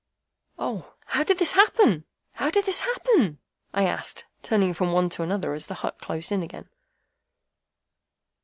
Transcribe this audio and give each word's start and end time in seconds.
"O, 0.57 0.95
how 1.05 1.21
did 1.23 1.37
this 1.37 1.51
happen, 1.51 2.05
how 2.31 2.49
did 2.49 2.65
this 2.65 2.79
happen?" 2.79 3.37
I 3.71 3.85
asked, 3.85 4.25
turning 4.41 4.73
from 4.73 4.91
one 4.91 5.09
to 5.11 5.21
another 5.21 5.53
as 5.53 5.67
the 5.67 5.75
hut 5.75 5.99
closed 5.99 6.31
in 6.31 6.41
again. 6.41 6.67